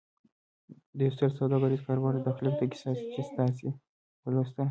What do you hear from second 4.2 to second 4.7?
ولوسته.